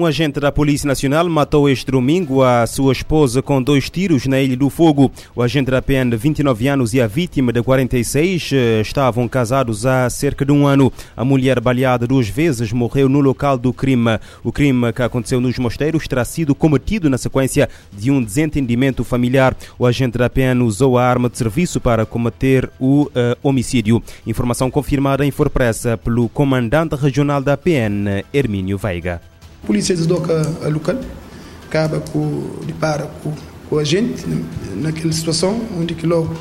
[0.00, 4.40] Um agente da Polícia Nacional matou este domingo a sua esposa com dois tiros na
[4.40, 5.12] Ilha do Fogo.
[5.36, 9.84] O agente da PN, de 29 anos, e a vítima, de 46, eh, estavam casados
[9.84, 10.90] há cerca de um ano.
[11.14, 14.18] A mulher, baleada duas vezes, morreu no local do crime.
[14.42, 19.54] O crime que aconteceu nos mosteiros terá sido cometido na sequência de um desentendimento familiar.
[19.78, 23.10] O agente da PN usou a arma de serviço para combater o uh,
[23.42, 24.02] homicídio.
[24.26, 29.29] Informação confirmada em Forpressa pelo comandante regional da PN, Hermínio Veiga.
[29.66, 30.32] Polícia desloca
[30.64, 30.98] a local,
[31.66, 33.32] acaba com, depara com,
[33.68, 34.24] com a gente
[34.76, 36.34] naquela situação onde que logo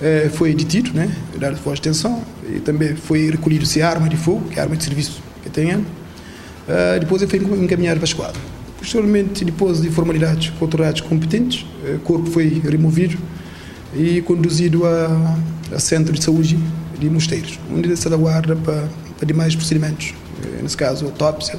[0.00, 4.48] eh, foi detido, né, dado sua atenção e também foi recolhido-se a arma de fogo,
[4.48, 5.84] que é a arma de serviço que tem uh,
[6.98, 8.40] depois ele foi encaminhado para a esquadra.
[8.78, 13.16] Posteriormente, depois de formalidades com autoridades competentes, o corpo foi removido
[13.94, 15.38] e conduzido a,
[15.74, 16.58] a centro de saúde
[16.98, 20.14] de Mosteiros, onde se aguarda para, para demais procedimentos,
[20.62, 21.58] nesse caso, autópsia.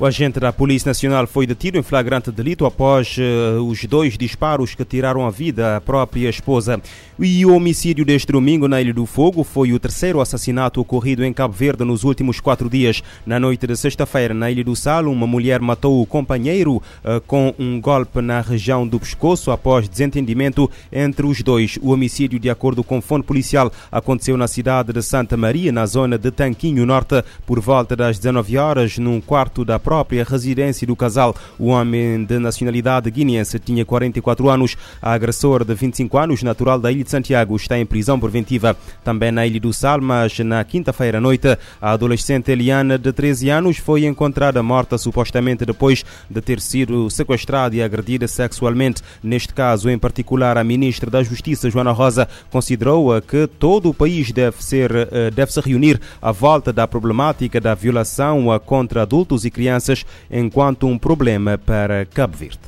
[0.00, 4.72] O agente da Polícia Nacional foi detido em flagrante delito após uh, os dois disparos
[4.72, 6.80] que tiraram a vida à própria esposa.
[7.18, 11.32] E o homicídio deste domingo na Ilha do Fogo foi o terceiro assassinato ocorrido em
[11.32, 13.02] Cabo Verde nos últimos quatro dias.
[13.26, 17.52] Na noite de sexta-feira, na Ilha do Salo, uma mulher matou o companheiro uh, com
[17.58, 21.76] um golpe na região do pescoço após desentendimento entre os dois.
[21.82, 26.16] O homicídio, de acordo com fonte policial, aconteceu na cidade de Santa Maria, na zona
[26.16, 31.34] de Tanquinho Norte, por volta das 19 horas, num quarto da própria residência do casal.
[31.58, 34.76] O homem de nacionalidade guineense tinha 44 anos.
[35.00, 38.76] A agressor de 25 anos, natural da Ilha de Santiago, está em prisão preventiva.
[39.02, 43.48] Também na Ilha do Sal, mas na quinta-feira à noite, a adolescente Eliana, de 13
[43.48, 49.00] anos, foi encontrada morta supostamente depois de ter sido sequestrada e agredida sexualmente.
[49.22, 54.32] Neste caso, em particular, a ministra da Justiça, Joana Rosa, considerou que todo o país
[54.32, 59.50] deve, ser, eh, deve se reunir à volta da problemática da violação contra adultos e
[59.50, 62.58] crianças crianças enquanto um problema para Cabo Verde.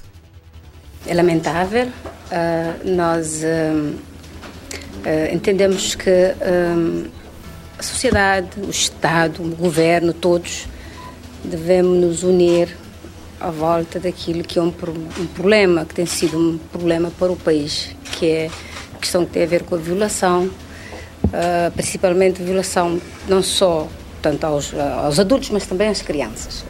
[1.06, 1.86] É lamentável.
[1.86, 6.10] Uh, nós uh, uh, entendemos que
[7.78, 10.68] a sociedade, o Estado, o governo, todos
[11.42, 12.76] devemos nos unir
[13.40, 17.36] à volta daquilo que é um, um problema, que tem sido um problema para o
[17.36, 18.50] país, que é
[18.94, 20.50] a questão que tem a ver com a violação,
[21.74, 23.88] principalmente violação não só
[24.20, 26.62] tanto aos, aos adultos, mas também às crianças.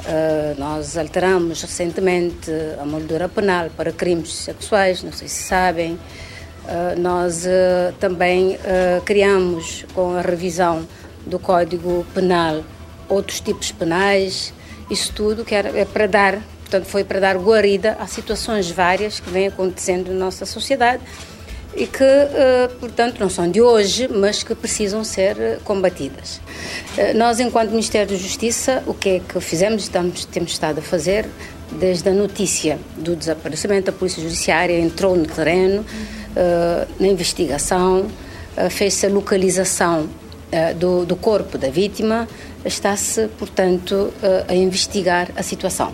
[0.00, 2.50] Uh, nós alteramos recentemente
[2.80, 5.92] a moldura penal para crimes sexuais, não sei se sabem.
[5.92, 8.58] Uh, nós uh, também
[9.04, 10.86] criamos, com a revisão
[11.26, 12.64] do Código Penal,
[13.08, 14.52] outros tipos penais.
[14.90, 19.30] Isso tudo que é para dar, portanto, foi para dar guarida a situações várias que
[19.30, 21.02] vêm acontecendo na nossa sociedade
[21.74, 26.40] e que, eh, portanto, não são de hoje, mas que precisam ser eh, combatidas.
[26.96, 30.82] Eh, nós, enquanto Ministério da Justiça, o que é que fizemos, estamos, temos estado a
[30.82, 31.26] fazer,
[31.72, 35.86] desde a notícia do desaparecimento, a Polícia Judiciária entrou no terreno,
[36.98, 38.06] na investigação,
[38.70, 40.08] fez-se a localização
[40.76, 42.28] do, do corpo da vítima,
[42.64, 44.12] está-se, portanto,
[44.48, 45.92] a investigar a situação.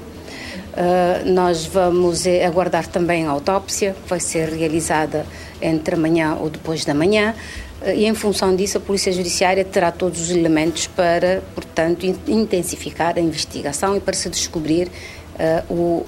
[0.76, 5.24] Uh, nós vamos aguardar também a autópsia, que vai ser realizada
[5.62, 7.34] entre amanhã ou depois da manhã,
[7.80, 13.16] uh, e em função disso a Polícia Judiciária terá todos os elementos para, portanto, intensificar
[13.16, 16.06] a investigação e para se descobrir uh, o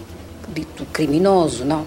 [0.53, 1.87] dito criminoso, não?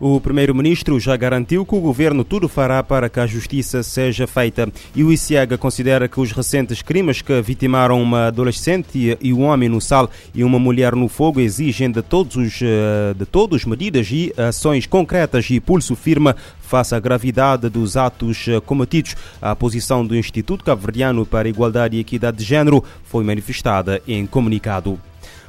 [0.00, 4.68] O primeiro-ministro já garantiu que o governo tudo fará para que a justiça seja feita.
[4.94, 9.68] E o ICIAGA considera que os recentes crimes que vitimaram uma adolescente e um homem
[9.68, 14.08] no sal e uma mulher no fogo exigem de todos os eh, de todos medidas
[14.10, 19.14] e ações concretas e pulso firme face à gravidade dos atos eh, cometidos.
[19.40, 24.26] A posição do Instituto Cabo-Verdiano para a Igualdade e Equidade de Gênero foi manifestada em
[24.26, 24.98] comunicado.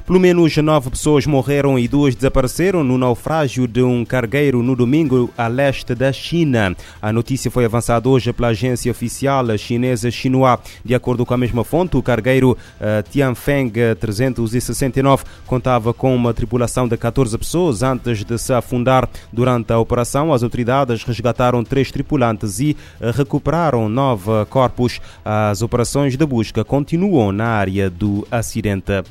[0.06, 5.28] Pelo menos nove pessoas morreram e duas desapareceram no naufrágio de um cargueiro no domingo
[5.36, 6.76] a leste da China.
[7.02, 10.60] A notícia foi avançada hoje pela agência oficial chinesa Xinhua.
[10.84, 16.86] De acordo com a mesma fonte, o cargueiro uh, Tianfeng 369 contava com uma tripulação
[16.86, 19.08] de 14 pessoas antes de se afundar.
[19.32, 25.00] Durante a operação, as autoridades resgataram três tripulantes e uh, recuperaram nove corpos.
[25.24, 29.02] As operações de busca continuam na área do acidente.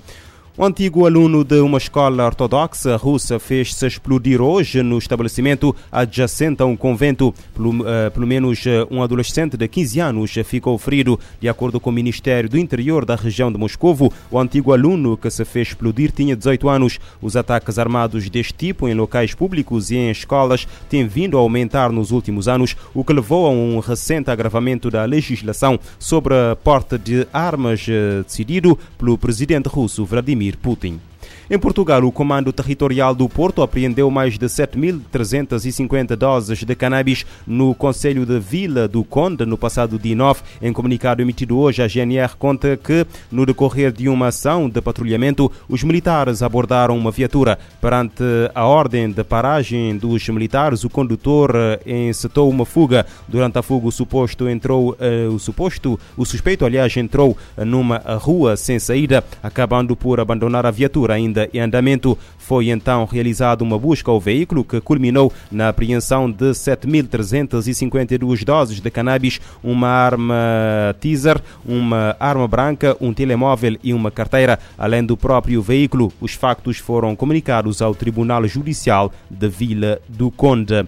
[0.58, 6.66] Um antigo aluno de uma escola ortodoxa russa fez-se explodir hoje no estabelecimento adjacente a
[6.66, 7.36] um convento.
[7.54, 11.20] Pelo, uh, pelo menos uh, um adolescente de 15 anos ficou ferido.
[11.42, 15.30] De acordo com o Ministério do Interior da região de Moscovo, o antigo aluno que
[15.30, 17.00] se fez explodir tinha 18 anos.
[17.22, 21.92] Os ataques armados deste tipo em locais públicos e em escolas têm vindo a aumentar
[21.92, 26.98] nos últimos anos, o que levou a um recente agravamento da legislação sobre a porte
[26.98, 31.15] de armas uh, decidido pelo presidente russo Vladimir Vladimir Putin.
[31.50, 37.76] Em Portugal, o Comando Territorial do Porto apreendeu mais de 7.350 doses de cannabis no
[37.76, 40.42] Conselho de Vila do Conde no passado dia 9.
[40.62, 45.52] Em comunicado emitido hoje, a GNR conta que, no decorrer de uma ação de patrulhamento,
[45.70, 47.60] os militares abordaram uma viatura.
[47.80, 48.24] Perante
[48.54, 53.06] a ordem de paragem dos militares, o condutor eh, encetou uma fuga.
[53.28, 58.58] Durante a fuga, o suposto entrou, uh, o suposto, o suspeito, aliás, entrou numa rua
[58.58, 62.18] sem saída, acabando por abandonar a viatura ainda em andamento.
[62.38, 68.92] Foi então realizada uma busca ao veículo que culminou na apreensão de 7.352 doses de
[68.92, 75.62] cannabis, uma arma teaser, uma arma branca, um telemóvel e uma carteira, além do próprio
[75.62, 76.14] veículo.
[76.22, 80.86] Os factos foram comunicados ao Tribunal Judicial de Vila do Conde.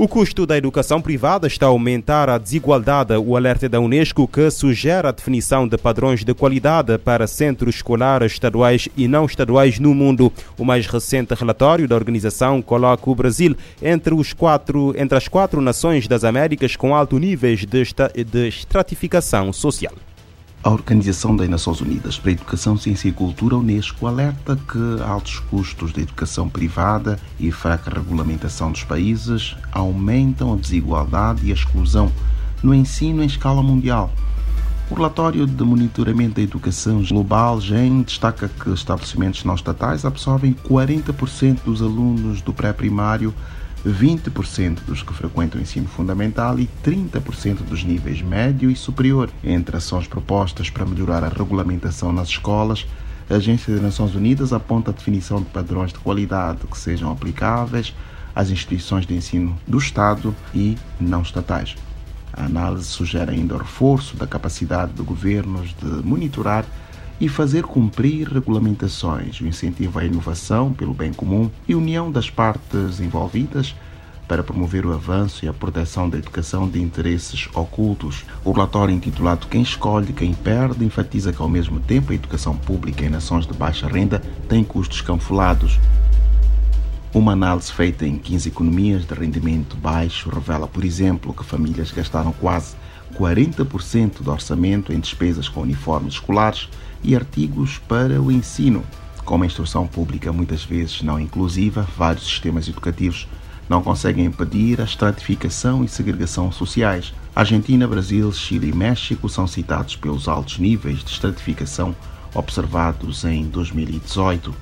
[0.00, 3.12] O custo da educação privada está a aumentar a desigualdade.
[3.18, 8.32] O alerta da Unesco que sugere a definição de padrões de qualidade para centros escolares
[8.32, 10.32] estaduais e não estaduais no mundo.
[10.56, 15.60] O mais recente relatório da organização coloca o Brasil entre, os quatro, entre as quatro
[15.60, 17.84] nações das Américas com alto níveis de,
[18.24, 19.92] de estratificação social.
[20.62, 25.38] A Organização das Nações Unidas para a Educação, Ciência e Cultura, Unesco, alerta que altos
[25.38, 32.12] custos da educação privada e fraca regulamentação dos países aumentam a desigualdade e a exclusão
[32.62, 34.12] no ensino em escala mundial.
[34.90, 41.60] O relatório de monitoramento da educação global, GEM, destaca que estabelecimentos não estatais absorvem 40%
[41.64, 43.32] dos alunos do pré-primário
[43.86, 49.30] 20% dos que frequentam o ensino fundamental e 30% dos níveis médio e superior.
[49.42, 52.86] Entre ações propostas para melhorar a regulamentação nas escolas,
[53.28, 57.94] a Agência das Nações Unidas aponta a definição de padrões de qualidade que sejam aplicáveis
[58.34, 61.76] às instituições de ensino do Estado e não estatais.
[62.32, 66.64] A análise sugere ainda o reforço da capacidade de governos de monitorar
[67.20, 72.98] e fazer cumprir regulamentações, o incentivo à inovação pelo bem comum e união das partes
[72.98, 73.74] envolvidas
[74.26, 78.24] para promover o avanço e a proteção da educação de interesses ocultos.
[78.44, 83.04] O relatório intitulado Quem Escolhe, Quem Perde enfatiza que, ao mesmo tempo, a educação pública
[83.04, 85.80] em nações de baixa renda tem custos camuflados.
[87.12, 92.32] Uma análise feita em 15 economias de rendimento baixo revela, por exemplo, que famílias gastaram
[92.32, 92.76] quase
[93.14, 96.68] 40% do orçamento em despesas com uniformes escolares
[97.02, 98.84] e artigos para o ensino.
[99.24, 103.28] Como a instrução pública muitas vezes não inclusiva, vários sistemas educativos
[103.68, 107.14] não conseguem impedir a estratificação e segregação sociais.
[107.34, 111.94] Argentina, Brasil, Chile e México são citados pelos altos níveis de estratificação
[112.34, 114.52] observados em 2018.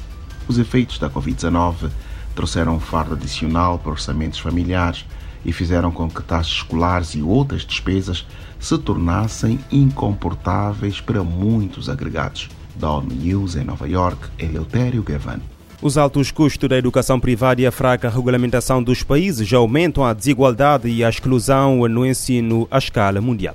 [0.47, 1.91] Os efeitos da Covid-19
[2.35, 5.07] trouxeram um fardo adicional para orçamentos familiares
[5.45, 8.27] e fizeram com que taxas escolares e outras despesas
[8.59, 12.49] se tornassem incomportáveis para muitos agregados.
[12.77, 15.41] Da ONU News em Nova York, Eleutério Gavan.
[15.81, 20.89] Os altos custos da educação privada e a fraca regulamentação dos países aumentam a desigualdade
[20.89, 23.55] e a exclusão no ensino à escala mundial.